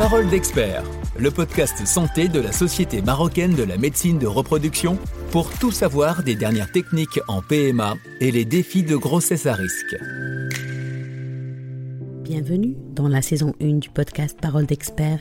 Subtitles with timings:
[0.00, 0.82] Parole d'expert,
[1.18, 4.96] le podcast santé de la Société marocaine de la médecine de reproduction
[5.30, 9.96] pour tout savoir des dernières techniques en PMA et les défis de grossesse à risque.
[12.24, 15.20] Bienvenue dans la saison 1 du podcast Parole d'expert,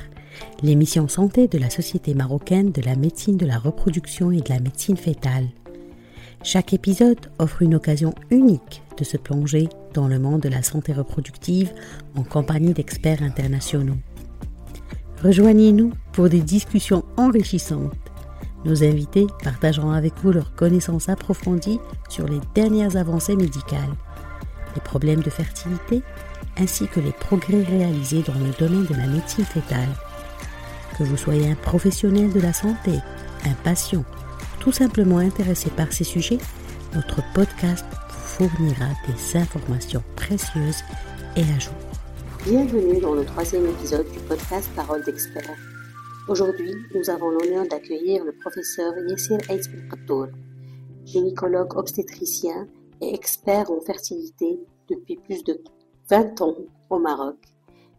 [0.63, 4.61] l'émission santé de la Société marocaine de la médecine de la reproduction et de la
[4.61, 5.50] médecine fétale.
[6.41, 10.93] Chaque épisode offre une occasion unique de se plonger dans le monde de la santé
[10.93, 11.73] reproductive
[12.16, 13.98] en compagnie d'experts internationaux.
[15.23, 17.91] Rejoignez-nous pour des discussions enrichissantes.
[18.64, 23.95] Nos invités partageront avec vous leurs connaissances approfondies sur les dernières avancées médicales,
[24.75, 26.01] les problèmes de fertilité,
[26.57, 29.89] ainsi que les progrès réalisés dans le domaine de la médecine fétale.
[30.97, 32.92] Que vous soyez un professionnel de la santé,
[33.45, 34.06] un patient,
[34.59, 36.39] tout simplement intéressé par ces sujets,
[36.94, 40.83] notre podcast vous fournira des informations précieuses
[41.36, 41.89] et à jour.
[42.45, 45.58] Bienvenue dans le troisième épisode du podcast Parole d'expert.
[46.30, 49.90] Aujourd'hui, nous avons l'honneur d'accueillir le professeur Yessir Aizbil
[51.06, 52.66] gynécologue obstétricien
[53.02, 54.58] et expert en fertilité
[54.90, 55.62] depuis plus de
[56.09, 56.56] 20 ans
[56.90, 57.36] au Maroc.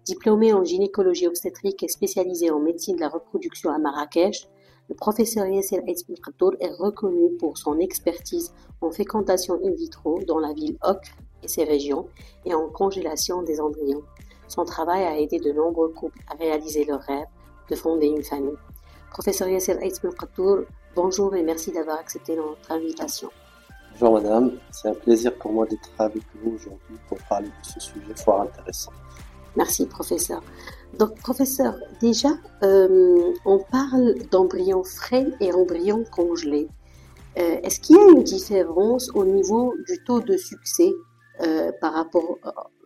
[0.07, 4.49] Diplômé en gynécologie obstétrique et spécialisé en médecine de la reproduction à Marrakech,
[4.89, 6.17] le professeur Yasser Aizbil
[6.61, 11.65] est reconnu pour son expertise en fécondation in vitro dans la ville Ocre et ses
[11.65, 12.09] régions
[12.47, 14.03] et en congélation des embryons.
[14.51, 17.29] Son travail a aidé de nombreux couples à réaliser leur rêve
[17.71, 18.57] de fonder une famille.
[19.13, 20.11] Professeur Yasser Aizbil
[20.97, 23.31] bonjour et merci d'avoir accepté notre invitation.
[23.93, 27.79] Bonjour madame, c'est un plaisir pour moi d'être avec vous aujourd'hui pour parler de ce
[27.79, 28.91] sujet fort intéressant.
[29.55, 30.43] Merci professeur.
[30.99, 32.31] Donc, professeur, déjà,
[32.65, 36.69] euh, on parle d'embryons frais et embryons congelés.
[37.39, 40.93] Euh, est-ce qu'il y a une différence au niveau du taux de succès
[41.43, 42.39] euh, par rapport,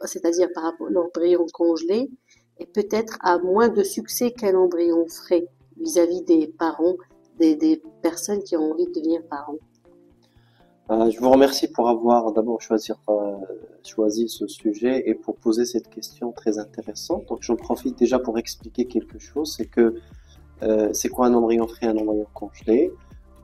[0.02, 2.10] c'est-à-dire par rapport à l'embryon congelé,
[2.58, 5.46] et peut-être à moins de succès qu'un embryon frais
[5.78, 6.96] vis-à-vis des parents,
[7.38, 9.58] des personnes qui ont envie de devenir parents
[10.90, 15.88] euh, je vous remercie pour avoir d'abord choisi, euh, ce sujet et pour poser cette
[15.88, 17.26] question très intéressante.
[17.28, 19.94] Donc j'en profite déjà pour expliquer quelque chose, c'est que
[20.62, 22.92] euh, c'est quoi un embryon frais, un embryon congelé?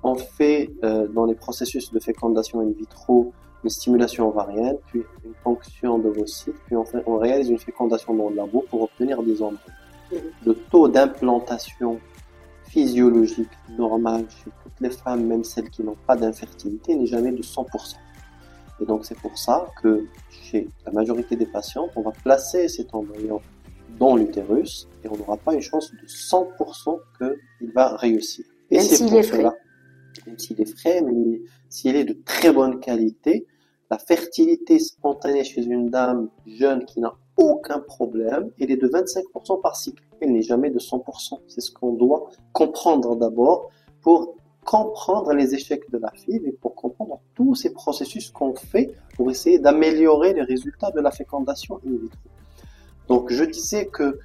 [0.03, 3.33] On fait euh, dans les processus de fécondation in vitro
[3.65, 8.31] une stimulation ovarienne, puis une fonction d'ovocytes, puis on, fait, on réalise une fécondation dans
[8.31, 9.59] le labo pour obtenir des embryons.
[10.12, 10.16] Mmh.
[10.47, 12.00] Le taux d'implantation
[12.71, 17.43] physiologique normale chez toutes les femmes, même celles qui n'ont pas d'infertilité, n'est jamais de
[17.43, 17.66] 100%.
[18.81, 22.94] Et donc c'est pour ça que chez la majorité des patientes, on va placer cet
[22.94, 23.41] embryon
[23.98, 28.47] dans l'utérus et on n'aura pas une chance de 100% qu'il va réussir.
[28.71, 29.44] Et même s'il est frais.
[30.27, 33.47] Même s'il est frais, mais s'il est de très bonne qualité,
[33.91, 39.61] la fertilité spontanée chez une dame jeune qui n'a aucun problème, elle est de 25%
[39.61, 40.03] par cycle.
[40.21, 41.41] Elle n'est jamais de 100%.
[41.49, 43.71] C'est ce qu'on doit comprendre d'abord
[44.03, 48.95] pour comprendre les échecs de la fille et pour comprendre tous ces processus qu'on fait
[49.17, 52.21] pour essayer d'améliorer les résultats de la fécondation in vitro.
[53.09, 54.19] Donc je disais que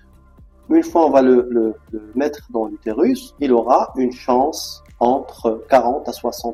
[0.70, 5.66] une fois on va le, le, le mettre dans l'utérus, il aura une chance entre
[5.70, 6.54] 40 à 60%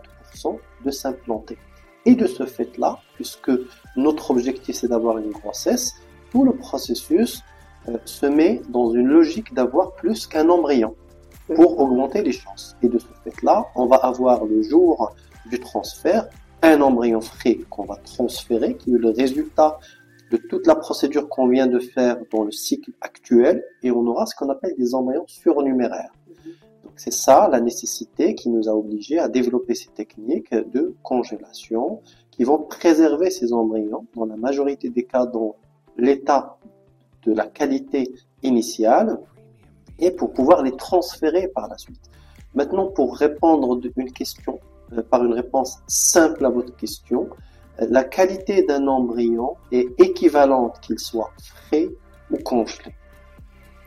[0.84, 1.58] de s'implanter.
[2.06, 3.52] Et de ce fait-là, puisque
[3.96, 5.94] notre objectif c'est d'avoir une grossesse,
[6.32, 7.44] tout le processus
[7.88, 10.96] euh, se met dans une logique d'avoir plus qu'un embryon
[11.56, 12.76] pour augmenter les chances.
[12.82, 15.14] Et de ce fait-là, on va avoir le jour
[15.50, 16.28] du transfert
[16.62, 19.80] un embryon frais qu'on va transférer, qui est le résultat
[20.32, 24.26] de toute la procédure qu'on vient de faire dans le cycle actuel, et on aura
[24.26, 26.12] ce qu'on appelle des embryons surnuméraires.
[26.96, 32.44] C'est ça la nécessité qui nous a obligés à développer ces techniques de congélation qui
[32.44, 35.56] vont préserver ces embryons, dans la majorité des cas dans
[35.98, 36.58] l'état
[37.24, 38.12] de la qualité
[38.44, 39.20] initiale,
[40.00, 42.10] et pour pouvoir les transférer par la suite.
[42.56, 44.60] Maintenant, pour répondre une question
[44.94, 47.30] euh, par une réponse simple à votre question,
[47.80, 51.90] euh, la qualité d'un embryon est équivalente qu'il soit frais
[52.32, 52.94] ou congelé.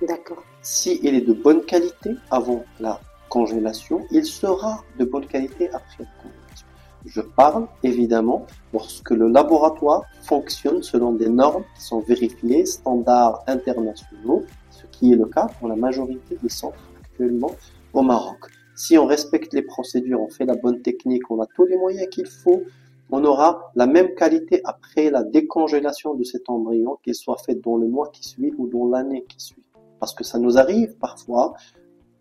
[0.01, 0.43] D'accord.
[0.67, 5.99] Si il est de bonne qualité avant la congélation, il sera de bonne qualité après
[5.99, 6.67] la congélation.
[7.05, 14.45] Je parle évidemment lorsque le laboratoire fonctionne selon des normes qui sont vérifiées, standards internationaux,
[14.71, 17.51] ce qui est le cas pour la majorité des centres actuellement
[17.93, 18.39] au Maroc.
[18.75, 22.09] Si on respecte les procédures, on fait la bonne technique, on a tous les moyens
[22.09, 22.63] qu'il faut,
[23.11, 27.77] on aura la même qualité après la décongélation de cet embryon, qu'il soit fait dans
[27.77, 29.64] le mois qui suit ou dans l'année qui suit.
[30.05, 31.55] Parce que ça nous arrive parfois,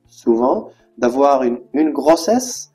[0.07, 2.71] souvent, d'avoir une, grossesse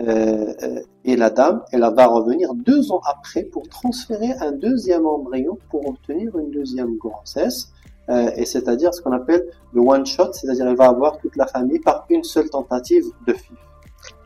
[0.00, 5.08] euh, euh, et la dame, elle va revenir deux ans après pour transférer un deuxième
[5.08, 7.72] embryon pour obtenir une deuxième grossesse.
[8.10, 11.48] euh, et c'est-à-dire ce qu'on appelle le one shot, c'est-à-dire elle va avoir toute la
[11.48, 13.56] famille par une seule tentative de FIV.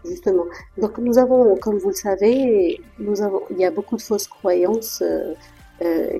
[0.04, 0.44] Justement.
[0.76, 4.28] Donc nous avons, comme vous le savez, nous avons, il y a beaucoup de fausses
[4.28, 5.02] croyances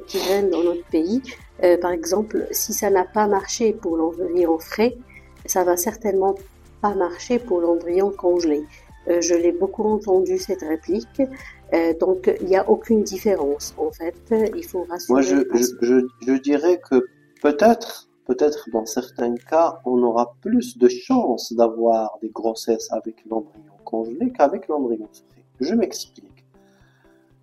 [0.06, 1.21] qui viennent dans notre pays.
[1.62, 4.97] Euh, par exemple, si ça n'a pas marché pour l'embryon frais,
[5.47, 6.35] ça va certainement
[6.81, 8.64] pas marcher pour l'embryon congelé.
[9.09, 11.23] Euh, je l'ai beaucoup entendu cette réplique.
[11.75, 14.14] Euh, donc il n'y a aucune différence en fait.
[14.55, 15.12] Il faut rassurer.
[15.12, 17.06] Moi, je, je, je, je dirais que
[17.41, 23.73] peut-être, peut-être dans certains cas, on aura plus de chances d'avoir des grossesses avec l'embryon
[23.85, 25.44] congelé qu'avec l'embryon frais.
[25.61, 26.26] Je m'explique.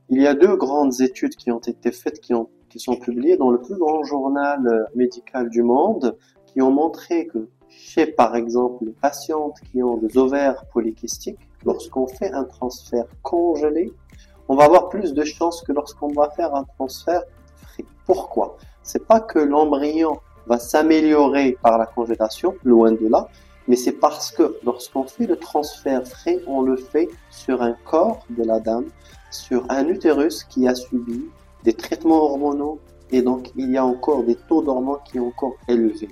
[0.09, 3.37] Il y a deux grandes études qui ont été faites, qui, ont, qui sont publiées
[3.37, 8.35] dans le plus grand journal euh, médical du monde, qui ont montré que chez, par
[8.35, 13.91] exemple, les patientes qui ont des ovaires polykystiques, lorsqu'on fait un transfert congelé,
[14.47, 17.23] on va avoir plus de chances que lorsqu'on va faire un transfert
[17.57, 17.85] frais.
[18.05, 18.57] Pourquoi?
[18.81, 23.27] C'est pas que l'embryon va s'améliorer par la congélation, loin de là,
[23.67, 28.25] mais c'est parce que lorsqu'on fait le transfert frais, on le fait sur un corps
[28.31, 28.85] de la dame,
[29.29, 31.25] sur un utérus qui a subi
[31.63, 32.79] des traitements hormonaux
[33.11, 36.09] et donc il y a encore des taux d'hormones qui sont encore élevés.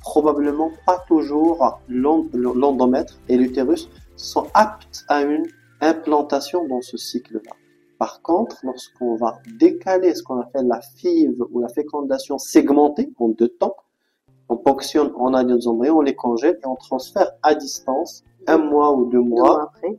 [0.00, 5.46] Probablement pas toujours l'endomètre et l'utérus sont aptes à une
[5.80, 7.52] implantation dans ce cycle-là.
[7.98, 13.28] Par contre, lorsqu'on va décaler ce qu'on appelle la FIV ou la fécondation segmentée en
[13.28, 13.76] deux temps,
[14.48, 18.58] on ponctionne, on a des embryons, on les congèle et on transfère à distance un
[18.58, 19.98] mois ou deux mois après.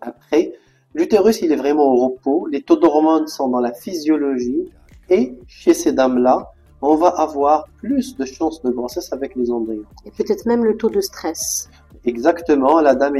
[0.00, 0.52] après.
[0.94, 4.70] L'utérus, il est vraiment au repos, les taux d'hormones sont dans la physiologie.
[5.10, 9.84] Et chez ces dames-là, on va avoir plus de chances de grossesse avec les embryons.
[10.06, 11.68] Et peut-être même le taux de stress.
[12.04, 13.16] Exactement, la dame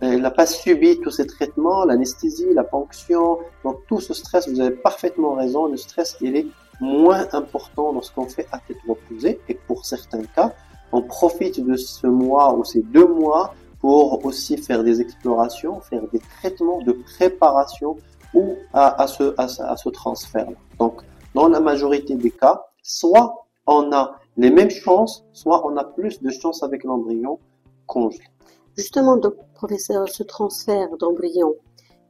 [0.00, 4.60] elle n'a pas subi tous ces traitements, l'anesthésie, la ponction, donc tout ce stress, vous
[4.60, 6.46] avez parfaitement raison, le stress il est
[6.80, 9.40] moins important lorsqu'on fait à tête reposée.
[9.48, 10.52] Et pour certains cas,
[10.92, 16.02] on profite de ce mois ou ces deux mois pour aussi faire des explorations, faire
[16.12, 17.96] des traitements de préparation
[18.34, 20.48] ou à, à ce, à, à ce transfert.
[20.78, 21.02] Donc,
[21.34, 26.20] dans la majorité des cas, soit on a les mêmes chances, soit on a plus
[26.22, 27.38] de chances avec l'embryon
[27.86, 28.24] congelé.
[28.76, 31.54] Justement, donc, professeur, ce transfert d'embryon,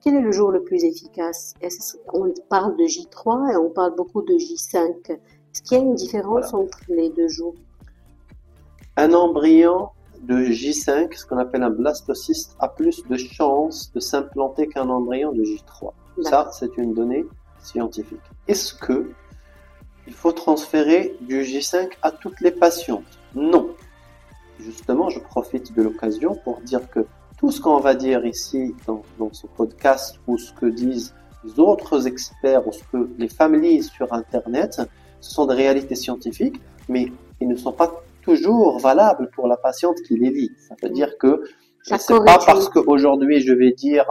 [0.03, 1.55] quel est le jour le plus efficace?
[1.61, 5.85] Est-ce qu'on parle de J3 et on parle beaucoup de J5 Est-ce qu'il y a
[5.85, 6.65] une différence Voilà.
[6.67, 7.55] entre les deux jours?
[8.97, 9.89] Un embryon
[10.27, 15.33] de J5, ce qu'on appelle un blastocyste, a plus de chances de s'implanter qu'un embryon
[15.33, 15.93] de J3.
[16.23, 17.25] Ça, c'est une donnée
[17.61, 18.21] scientifique.
[18.49, 19.11] Est-ce que
[20.07, 23.19] il faut transférer du J5 à toutes les patientes?
[23.35, 23.71] Non.
[24.61, 27.07] Justement, je profite de l'occasion pour dire que
[27.39, 31.15] tout ce qu'on va dire ici dans, dans ce podcast ou ce que disent
[31.45, 34.81] les autres experts ou ce que les femmes lisent sur Internet,
[35.21, 39.97] ce sont des réalités scientifiques, mais ils ne sont pas toujours valables pour la patiente
[40.07, 40.51] qui les lit.
[40.69, 41.43] Ça veut dire que
[41.89, 44.05] Chaque c'est pas parce qu'aujourd'hui je vais dire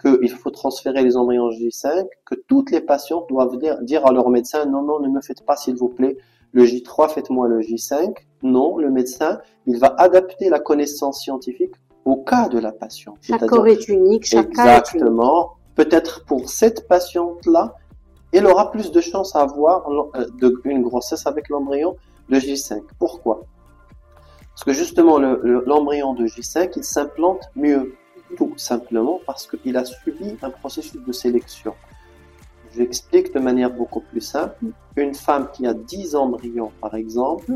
[0.00, 4.64] qu'il faut transférer les embryons J5 que toutes les patientes doivent dire, à leur médecin
[4.66, 6.16] non, non, ne me faites pas s'il vous plaît
[6.52, 8.14] le J3, faites-moi le J5.
[8.42, 11.74] Non, le médecin, il va adapter la connaissance scientifique
[12.06, 13.16] au cas de la patiente.
[13.20, 14.94] Chaque C'est-à-dire- corps est unique, chaque cas est unique.
[14.94, 15.50] Exactement.
[15.74, 17.74] Peut-être pour cette patiente-là,
[18.32, 21.96] elle aura plus de chances à avoir euh, une grossesse avec l'embryon
[22.30, 22.80] de J5.
[22.98, 23.42] Pourquoi?
[24.56, 27.94] Parce que justement, le- le- l'embryon de J5, il s'implante mieux.
[28.36, 31.74] Tout simplement parce qu'il a subi un processus de sélection.
[32.72, 34.64] Je l'explique de manière beaucoup plus simple.
[34.96, 37.52] Une femme qui a 10 embryons, par exemple,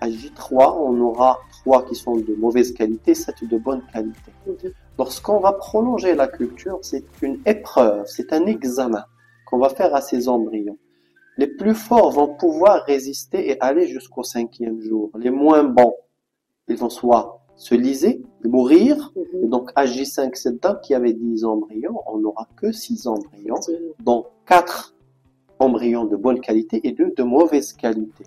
[0.00, 4.32] à J3, on aura 3 qui sont de mauvaise qualité, 7 de bonne qualité.
[4.98, 9.04] Lorsqu'on va prolonger la culture, c'est une épreuve, c'est un examen
[9.46, 10.78] qu'on va faire à ces embryons.
[11.38, 15.10] Les plus forts vont pouvoir résister et aller jusqu'au cinquième jour.
[15.16, 15.94] Les moins bons,
[16.68, 19.50] ils vont soit se liser, mourir, et Mhm.
[19.50, 23.60] donc à J5, cette dame qui avait 10 embryons, on n'aura que 6 embryons,
[24.00, 24.94] dont 4
[25.58, 28.24] embryons de bonne qualité et 2 de mauvaise qualité.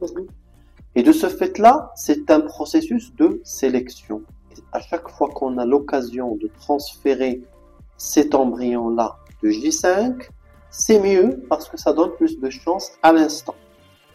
[0.00, 0.26] Mhm.
[0.94, 4.22] Et de ce fait-là, c'est un processus de sélection.
[4.52, 7.42] Et à chaque fois qu'on a l'occasion de transférer
[7.96, 10.28] cet embryon-là de J5,
[10.70, 13.54] c'est mieux parce que ça donne plus de chances à l'instant.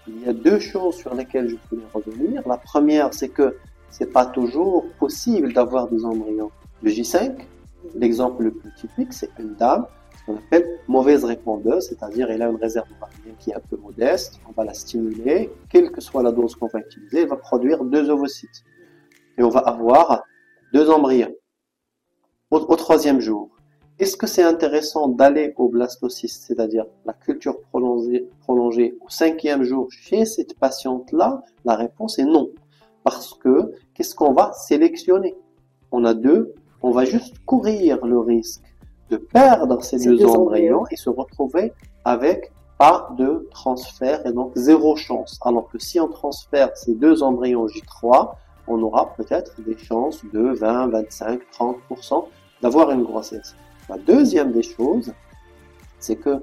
[0.07, 2.47] Il y a deux choses sur lesquelles je voulais revenir.
[2.47, 3.57] La première, c'est que
[3.91, 7.35] c'est pas toujours possible d'avoir des embryons de J5.
[7.95, 9.85] L'exemple le plus typique, c'est une dame,
[10.17, 13.77] ce qu'on appelle mauvaise répondeuse, c'est-à-dire elle a une réserve ovarienne qui est un peu
[13.77, 17.37] modeste, on va la stimuler, quelle que soit la dose qu'on va utiliser, elle va
[17.37, 18.63] produire deux ovocytes.
[19.37, 20.23] Et on va avoir
[20.73, 21.33] deux embryons
[22.49, 23.50] au troisième jour.
[24.01, 29.91] Est-ce que c'est intéressant d'aller au blastocyste, c'est-à-dire la culture prolongée, prolongée au cinquième jour
[29.91, 31.43] chez cette patiente-là?
[31.65, 32.49] La réponse est non.
[33.03, 35.35] Parce que qu'est-ce qu'on va sélectionner?
[35.91, 38.63] On a deux, on va juste courir le risque
[39.11, 41.71] de perdre ces, deux, embryons et se retrouver
[42.03, 45.39] avec pas de transfert et donc zéro chance.
[45.43, 48.31] Alors que si on transfère ces deux embryons J3,
[48.67, 52.25] on aura peut-être des chances de 20, 25, 30%
[52.63, 53.55] d'avoir une grossesse.
[53.89, 55.13] La deuxième des choses,
[55.99, 56.41] c'est que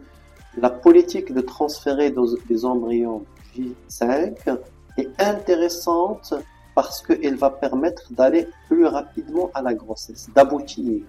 [0.57, 2.13] la politique de transférer
[2.49, 3.25] des embryons
[3.57, 4.59] J5
[4.97, 6.35] est intéressante
[6.75, 11.03] parce qu'elle va permettre d'aller plus rapidement à la grossesse, d'aboutir.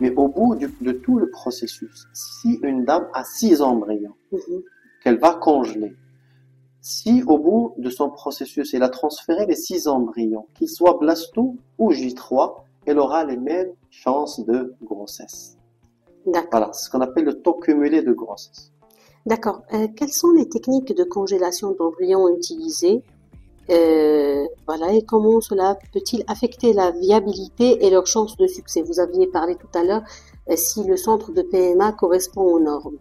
[0.00, 4.62] Mais au bout de tout le processus, si une dame a six embryons mhm.
[5.02, 5.94] qu'elle va congeler,
[6.80, 11.56] si au bout de son processus, elle a transféré les six embryons, qu'ils soient blasto
[11.78, 12.54] ou J3,
[12.84, 15.55] elle aura les mêmes chances de grossesse.
[16.50, 18.72] Voilà, c'est ce qu'on appelle le taux cumulé de grossesse.
[19.24, 19.62] D'accord.
[19.72, 23.02] Euh, quelles sont les techniques de congélation d'embryons utilisées
[23.68, 28.82] euh, voilà, et comment cela peut-il affecter la viabilité et leurs chances de succès?
[28.82, 30.02] Vous aviez parlé tout à l'heure
[30.48, 32.96] euh, si le centre de PMA correspond aux normes.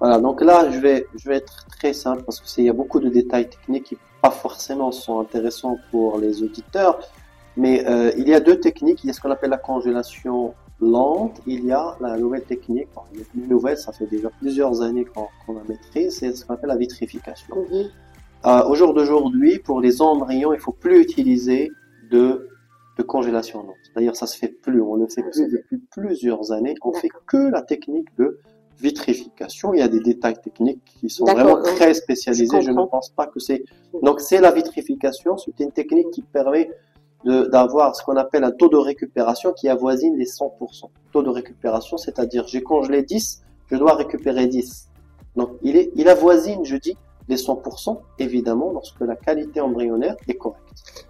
[0.00, 3.00] Voilà, donc là, je vais, je vais être très simple parce qu'il y a beaucoup
[3.00, 7.00] de détails techniques qui pas forcément sont intéressants pour les auditeurs,
[7.56, 9.04] mais euh, il y a deux techniques.
[9.04, 12.88] Il y a ce qu'on appelle la congélation lente, il y a la nouvelle technique,
[13.34, 16.76] une nouvelle, ça fait déjà plusieurs années qu'on la maîtrise, c'est ce qu'on appelle la
[16.76, 17.54] vitrification.
[17.56, 17.90] Mhm.
[18.46, 21.70] Euh, au jour d'aujourd'hui, pour les embryons, il faut plus utiliser
[22.10, 22.48] de,
[22.96, 23.76] de congélation lente.
[23.94, 24.80] D'ailleurs, ça se fait plus.
[24.80, 26.74] On ne fait plus depuis plusieurs années.
[26.82, 28.38] On fait que la technique de
[28.80, 29.74] vitrification.
[29.74, 32.60] Il y a des détails techniques qui sont vraiment très spécialisés.
[32.62, 33.62] Je, je ne pense pas que c'est.
[34.02, 35.36] Donc, c'est la vitrification.
[35.36, 36.70] C'est une technique qui permet
[37.24, 40.88] d'avoir ce qu'on appelle un taux de récupération qui avoisine les 100%.
[41.12, 44.88] Taux de récupération, c'est-à-dire j'ai congelé 10, je dois récupérer 10.
[45.36, 46.96] Donc, il, est, il avoisine, je dis,
[47.28, 50.62] les 100%, évidemment, lorsque la qualité embryonnaire est correcte.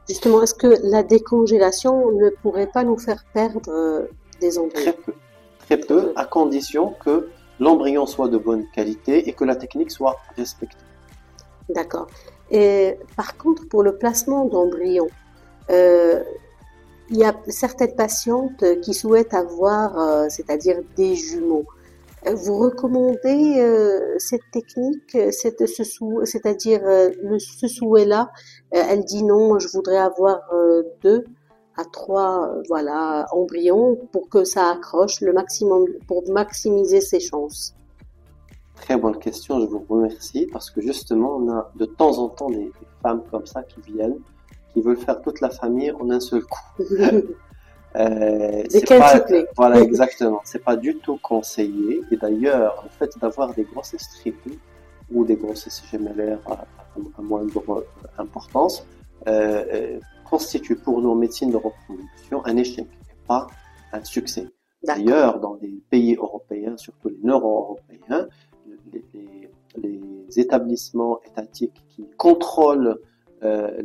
[0.09, 4.07] Justement, est-ce que la décongélation ne pourrait pas nous faire perdre euh,
[4.41, 4.83] des embryons?
[4.83, 5.13] Très peu.
[5.61, 10.17] Très peu, à condition que l'embryon soit de bonne qualité et que la technique soit
[10.37, 10.77] respectée.
[11.69, 12.09] D'accord.
[12.51, 15.09] Et par contre, pour le placement d'embryons,
[15.71, 16.23] euh,
[17.11, 21.67] il y a certaines patientes qui souhaitent avoir, euh, c'est-à-dire des jumeaux.
[22.27, 28.31] Vous recommandez euh, cette technique, c'est-à-dire euh, ce souhait-là
[28.75, 30.41] euh, Elle dit non, je voudrais avoir
[31.03, 31.25] deux
[31.77, 37.75] à trois, voilà, embryons pour que ça accroche le maximum, pour maximiser ses chances.
[38.75, 42.51] Très bonne question, je vous remercie parce que justement, on a de temps en temps
[42.51, 42.71] des
[43.03, 44.19] femmes comme ça qui viennent,
[44.73, 46.83] qui veulent faire toute la famille en un seul coup.
[47.97, 49.21] Euh, des pas,
[49.57, 50.41] Voilà, exactement.
[50.45, 52.01] C'est pas du tout conseillé.
[52.13, 54.61] Et d'ailleurs, le fait d'avoir des grossesses triplées
[55.13, 56.67] ou des grossesses gémellaires à,
[57.21, 57.85] moindre
[58.19, 58.87] importance
[59.27, 63.49] euh, euh, constitue pour nos médecines de reproduction un échec et pas
[63.93, 64.47] un succès.
[64.83, 68.29] D'ailleurs, dans les pays européens, surtout les nord-européens,
[68.93, 72.99] les, les, les, établissements étatiques qui contrôlent
[73.43, 73.83] euh,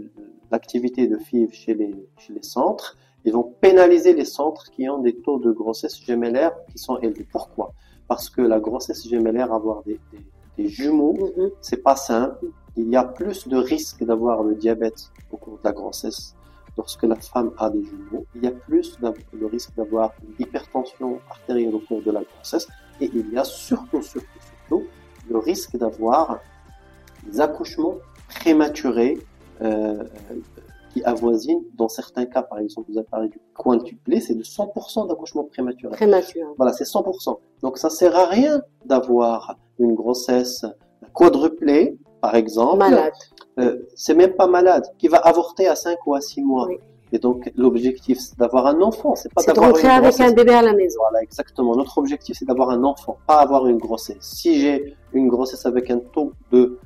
[0.51, 4.99] l'activité de FIV chez les, chez les centres ils vont pénaliser les centres qui ont
[4.99, 7.27] des taux de grossesse gémellaire qui sont élevés.
[7.29, 7.73] Pourquoi?
[8.07, 9.99] Parce que la grossesse gémellaire, avoir des,
[10.59, 11.51] jumeaux, mm-hmm.
[11.59, 12.45] c'est pas simple.
[12.77, 16.35] Il y a plus de risques d'avoir le diabète au cours de la grossesse.
[16.77, 21.19] Lorsque la femme a des jumeaux, il y a plus de risque d'avoir une hypertension
[21.29, 22.67] artérielle au cours de la grossesse.
[23.01, 24.83] Et il y a surtout, surtout, surtout,
[25.29, 26.39] le risque d'avoir
[27.25, 27.95] des accouchements
[28.29, 29.17] prématurés
[30.95, 35.09] qui avoisine, dans certains cas, par exemple, vous avez parlé du quintuplé, c'est de 100%
[35.09, 35.93] d'accouchement prématuré.
[35.93, 36.45] Prématuré.
[36.55, 37.37] Voilà, c'est 100%.
[37.61, 40.65] Donc ça sert à rien d'avoir une grossesse
[41.13, 42.77] quadruplée, par exemple.
[42.77, 43.13] Malade.
[43.59, 46.67] Euh, c'est même pas malade, qui va avorter à 5 ou à 6 mois.
[47.11, 49.15] Et donc, l'objectif, c'est d'avoir un enfant.
[49.15, 50.99] C'est pas d'avoir rentrer avec un bébé à la maison.
[50.99, 51.75] Voilà, exactement.
[51.75, 54.17] Notre objectif, c'est d'avoir un enfant, pas avoir une grossesse.
[54.21, 56.79] Si j'ai une grossesse avec un taux de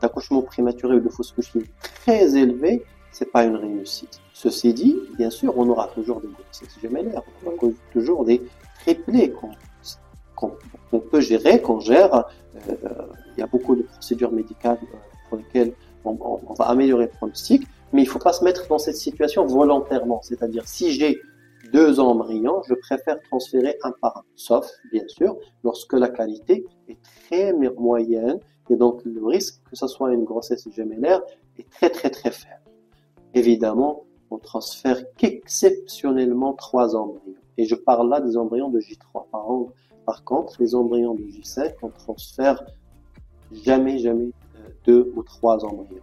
[0.00, 1.52] d'accouchement de, prématuré ou de fausse couche
[2.04, 2.82] très élevé,
[3.12, 4.20] c'est pas une réussite.
[4.32, 8.42] Ceci dit, bien sûr, on aura toujours des grossesses gémellaires, on aura toujours des
[8.80, 9.32] triplés
[10.34, 12.14] qu'on peut gérer, qu'on gère.
[12.68, 12.74] Euh,
[13.36, 14.96] il y a beaucoup de procédures médicales euh,
[15.28, 15.72] pour lesquelles
[16.04, 19.46] on, on, va améliorer le pronostic, mais il faut pas se mettre dans cette situation
[19.46, 20.20] volontairement.
[20.22, 21.18] C'est-à-dire, si j'ai
[21.72, 24.22] deux embryons, je préfère transférer un par un.
[24.36, 28.38] Sauf, bien sûr, lorsque la qualité est très moyenne
[28.70, 31.22] et donc, le risque que ce soit une grossesse gémellaire
[31.58, 32.60] est très, très, très faible.
[33.34, 37.34] Évidemment, on transfère qu'exceptionnellement trois embryons.
[37.58, 39.26] Et je parle là des embryons de J3.
[39.30, 39.46] Par,
[40.04, 42.64] par contre, les embryons de J5, on transfère
[43.52, 46.02] jamais, jamais euh, deux ou trois embryons.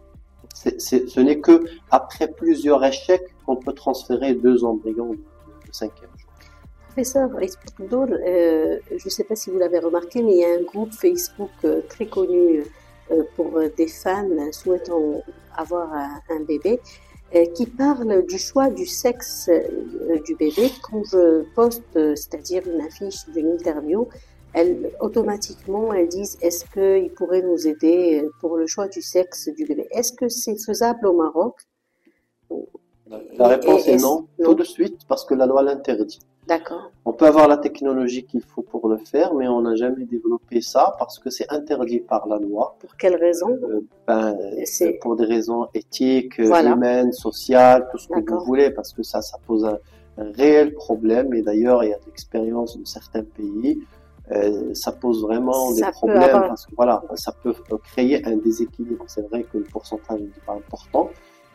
[0.54, 5.20] ce n'est que après plusieurs échecs qu'on peut transférer deux embryons de,
[5.72, 6.10] cinquième
[6.94, 10.62] Professeur euh, je ne sais pas si vous l'avez remarqué, mais il y a un
[10.62, 12.64] groupe Facebook euh, très connu
[13.10, 15.24] euh, pour des femmes souhaitant
[15.58, 16.80] avoir un, bébé
[17.56, 19.50] qui parle du choix du sexe
[20.24, 20.70] du bébé.
[20.84, 24.08] Quand je poste, c'est-à-dire une affiche d'une interview,
[24.54, 29.66] elles, automatiquement, elles disent est-ce qu'ils pourraient nous aider pour le choix du sexe du
[29.66, 29.88] bébé?
[29.90, 31.56] Est-ce que c'est faisable au Maroc?
[33.36, 36.20] La réponse est non, tout de suite, parce que la loi l'interdit.
[36.48, 36.92] D'accord.
[37.06, 40.62] On peut avoir la technologie qu'il faut pour le faire, mais on n'a jamais développé
[40.62, 42.76] ça parce que c'est interdit par la loi.
[42.80, 48.20] Pour quelles raisons euh, ben, C'est Pour des raisons éthiques, humaines, sociales, tout ce que
[48.20, 49.78] vous voulez, parce que ça, ça pose un,
[50.18, 51.34] réel problème.
[51.34, 53.80] Et d'ailleurs, il y a de l'expérience de certains pays.
[54.32, 59.04] Euh, ça pose vraiment des problèmes parce que voilà, ça peut créer un déséquilibre.
[59.08, 61.10] C'est vrai que le pourcentage n'est pas important,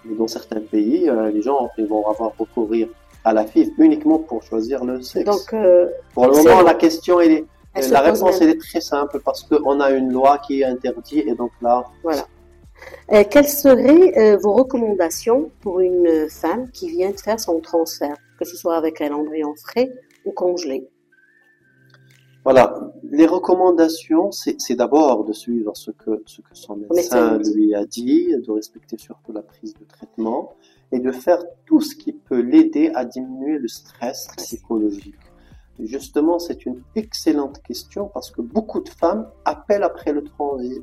[0.05, 2.89] mais dans certains pays, euh, les gens ils vont avoir recourir
[3.25, 5.25] à la FIV uniquement pour choisir le sexe.
[5.25, 7.45] Donc, euh, pour le moment, la question, elle est,
[7.91, 11.35] la réponse, elle est très simple parce qu'on a une loi qui est interdite et
[11.35, 11.85] donc là.
[12.03, 12.27] Voilà.
[13.13, 18.17] Euh, quelles seraient euh, vos recommandations pour une femme qui vient de faire son transfert,
[18.39, 19.91] que ce soit avec un embryon frais
[20.25, 20.89] ou congelé?
[22.45, 27.85] Voilà, les recommandations, c'est d'abord de suivre ce que, ce que son médecin lui a
[27.85, 30.55] dit, de respecter surtout la prise de traitement
[30.93, 35.15] et de faire tout ce qui peut l'aider à diminuer le stress psychologique.
[35.79, 40.25] justement, c'est une excellente question parce que beaucoup de femmes appellent après le,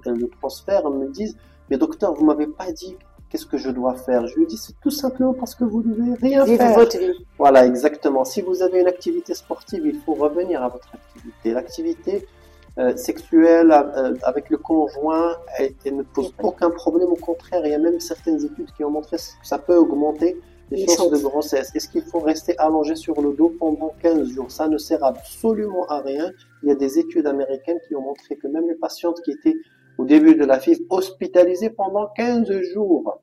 [0.05, 1.35] le transfert et me disent
[1.69, 2.95] Mais docteur, vous m'avez pas dit
[3.29, 4.27] qu'est-ce que je dois faire?
[4.27, 6.77] Je lui dis C'est tout simplement parce que vous ne devez rien faire.
[6.77, 7.25] Votre vie.
[7.37, 8.23] Voilà, exactement.
[8.23, 11.51] Si vous avez une activité sportive, il faut revenir à votre activité.
[11.51, 12.27] L'activité,
[12.77, 17.07] euh, sexuelle euh, avec le conjoint elle, ne pose aucun problème.
[17.07, 20.37] Au contraire, il y a même certaines études qui ont montré que ça peut augmenter
[20.71, 21.71] les, chances, de grossesse.
[21.73, 24.51] Est-ce qu'il faut rester allongé sur le dos pendant 15 jours?
[24.51, 26.31] Ça ne sert absolument à rien.
[26.63, 29.55] Il y a des études américaines qui ont montré que même les patientes qui étaient
[29.97, 33.21] au début de la FIV hospitalisées pendant 15 jours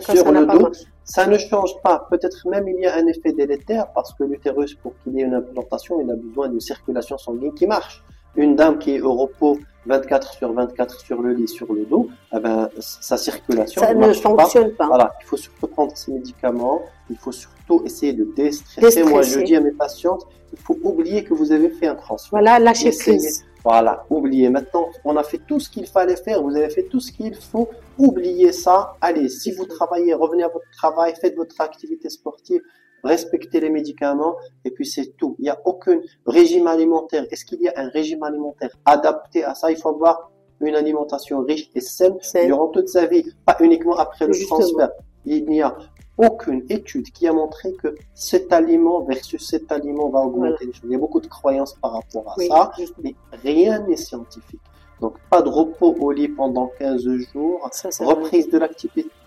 [0.00, 0.70] sur le dos,
[1.04, 2.06] ça ne change pas.
[2.10, 5.24] Peut-être même il y a un effet délétère parce que l'utérus, pour qu'il y ait
[5.24, 8.04] une implantation, il a besoin d'une circulation sanguine qui marche
[8.36, 12.08] une dame qui est au repos 24 sur 24 sur le lit, sur le dos,
[12.34, 14.86] eh ben, sa circulation ça ne, fonctionne pas.
[14.86, 19.02] Voilà, il faut surtout prendre ces médicaments, il faut surtout essayer de déstresser.
[19.02, 22.30] Moi, je dis à mes patientes, il faut oublier que vous avez fait un transfert.
[22.30, 23.44] Voilà, lâchez prise.
[23.64, 24.50] Voilà, oubliez.
[24.50, 27.34] Maintenant, on a fait tout ce qu'il fallait faire, vous avez fait tout ce qu'il
[27.34, 28.96] faut, oubliez ça.
[29.00, 32.60] Allez, si vous travaillez, revenez à votre travail, faites votre activité sportive,
[33.02, 35.36] respecter les médicaments, et puis c'est tout.
[35.38, 37.26] Il n'y a aucun régime alimentaire.
[37.30, 39.70] Est-ce qu'il y a un régime alimentaire adapté à ça?
[39.70, 44.26] Il faut avoir une alimentation riche et saine, durant toute sa vie, pas uniquement après
[44.26, 44.90] le transfert.
[45.24, 45.76] Il n'y a
[46.18, 50.82] aucune étude qui a montré que cet aliment versus cet aliment va augmenter les choses.
[50.84, 54.60] Il y a beaucoup de croyances par rapport à ça, mais rien n'est scientifique.
[55.00, 58.58] Donc, pas de repos au lit pendant 15 jours, reprise de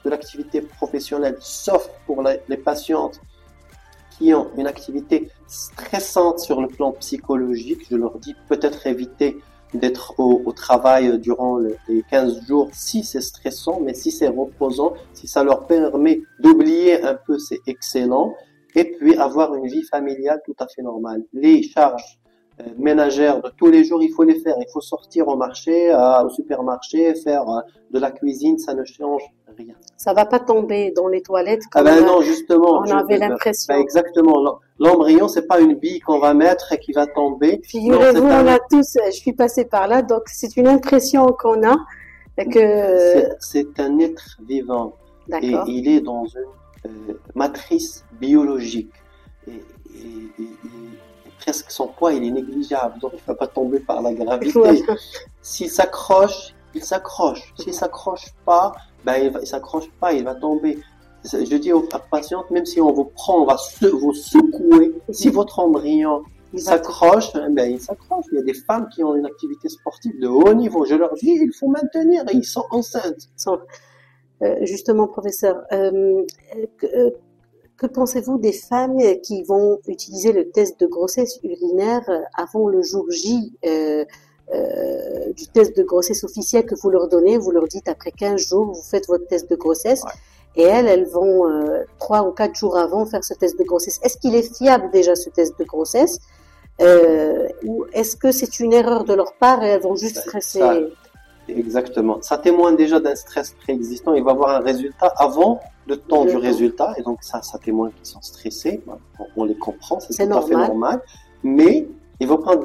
[0.10, 3.20] l'activité professionnelle, sauf pour les patientes
[4.18, 9.38] qui ont une activité stressante sur le plan psychologique, je leur dis peut-être éviter
[9.74, 15.28] d'être au, travail durant les 15 jours si c'est stressant, mais si c'est reposant, si
[15.28, 18.34] ça leur permet d'oublier un peu, c'est excellent.
[18.76, 21.24] Et puis avoir une vie familiale tout à fait normale.
[21.34, 22.20] Les charges
[22.78, 24.56] ménagères de tous les jours, il faut les faire.
[24.60, 29.24] Il faut sortir au marché, au supermarché, faire euh, de la cuisine, ça ne change
[29.58, 29.76] rien.
[29.98, 33.18] Ça va pas tomber dans les toilettes ah comme ah ben non, justement, on avait
[33.18, 33.74] l'impression.
[33.74, 34.60] Ben exactement.
[34.80, 37.62] L'embryon, c'est pas une bille qu'on va mettre et qui va tomber.
[37.64, 41.76] Figurez-vous, on a tous, je suis passé par là, donc c'est une impression qu'on a
[42.44, 43.30] que.
[43.40, 44.94] C'est un être vivant
[45.42, 48.94] et il est dans une euh, matrice biologique.
[49.48, 49.62] Et,
[51.46, 54.84] presque son poids, il est négligeable, donc il ne va pas tomber par la gravité.
[55.44, 57.54] S'il s'accroche, il s'accroche.
[57.60, 58.74] S'il s'accroche pas,
[59.06, 60.80] ben il, ne s'accroche pas, il va tomber.
[61.24, 64.96] Je dis aux patientes, même si on vous prend, on va vous secouer.
[65.12, 66.24] Si votre embryon
[66.56, 68.26] s'accroche, ben il s'accroche.
[68.32, 70.84] Il y a des femmes qui ont une activité sportive de haut niveau.
[70.86, 72.24] Je leur dis, il faut maintenir.
[72.32, 73.30] Et ils sont enceintes.
[74.42, 76.24] Euh, justement, professeur, euh,
[76.84, 77.12] euh,
[77.78, 83.06] que pensez-vous des femmes qui vont utiliser le test de grossesse urinaire avant le jour
[83.10, 84.06] J euh,
[84.54, 87.38] euh, du test de grossesse officiel que vous leur donnez.
[87.38, 90.04] Vous leur dites après 15 jours, vous faites votre test de grossesse.
[90.56, 94.00] Et elles, elles vont euh, trois ou quatre jours avant faire ce test de grossesse.
[94.04, 96.20] Est-ce qu'il est fiable déjà ce test de grossesse
[96.82, 100.62] euh, ou est-ce que c'est une erreur de leur part et elles vont juste stresser?
[101.48, 102.22] Exactement.
[102.22, 104.14] Ça témoigne déjà d'un stress préexistant.
[104.14, 106.94] Il va avoir un résultat avant le temps du résultat.
[106.98, 108.82] Et donc, ça, ça témoigne qu'ils sont stressés.
[109.36, 111.02] On, les comprend, c'est tout à fait normal.
[111.44, 111.88] Mais
[112.20, 112.64] il va prendre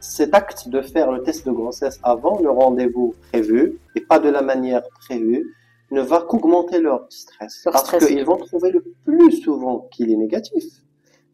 [0.00, 4.28] cet acte de faire le test de grossesse avant le rendez-vous prévu et pas de
[4.28, 5.54] la manière prévue
[5.90, 7.62] ne va qu'augmenter leur stress.
[7.64, 10.64] parce qu'ils vont trouver le plus souvent qu'il est négatif.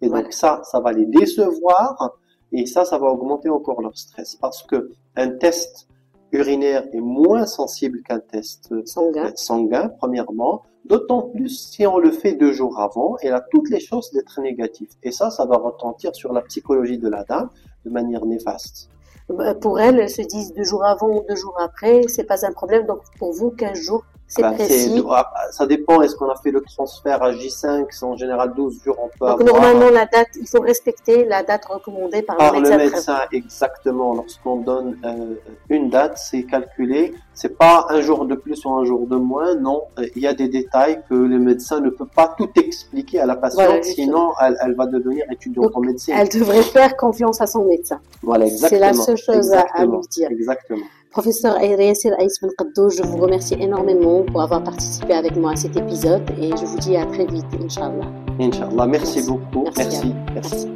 [0.00, 2.18] Et donc ça, ça va les décevoir
[2.52, 4.36] et ça, ça va augmenter encore leur stress.
[4.36, 5.88] Parce que un test
[6.34, 9.32] urinaire est moins sensible qu'un test sanguin.
[9.36, 10.62] sanguin, premièrement.
[10.84, 14.40] D'autant plus si on le fait deux jours avant, elle a toutes les chances d'être
[14.40, 14.90] négatif.
[15.02, 17.48] Et ça, ça va retentir sur la psychologie de la dame
[17.86, 18.90] de manière néfaste.
[19.30, 22.46] Bah, pour elle, elles se disent deux jours avant ou deux jours après, c'est pas
[22.46, 22.84] un problème.
[22.84, 24.04] Donc pour vous, 15 jours,
[24.42, 24.52] bah.
[25.10, 26.02] Ah, ça dépend.
[26.02, 28.96] Est-ce qu'on a fait le transfert à J5 C'est en général 12 jours.
[29.02, 32.76] On peut Donc normalement, la date, il faut respecter la date recommandée par, le médecin.
[32.76, 34.14] le médecin, exactement.
[34.14, 35.34] Lorsqu'on donne euh,
[35.68, 37.14] une date, c'est calculé.
[37.32, 39.54] C'est pas un jour de plus ou un jour de moins.
[39.56, 39.82] Non,
[40.14, 43.36] il y a des détails que le médecin ne peut pas tout expliquer à la
[43.36, 46.14] patiente, sinon elle, elle, va devenir étudiante en médecine.
[46.16, 48.00] Elle devrait faire confiance à son médecin.
[48.22, 48.68] Voilà, exactement.
[48.68, 50.30] C'est la seule chose à lui dire.
[50.30, 50.86] Exactement.
[51.14, 52.50] Professeur Yassir Aïs Ben
[52.90, 56.76] je vous remercie énormément pour avoir participé avec moi à cet épisode et je vous
[56.78, 58.10] dis à très vite, Inch'Allah.
[58.40, 59.68] Inch'Allah, merci, beaucoup.
[59.76, 60.12] merci.
[60.34, 60.68] merci.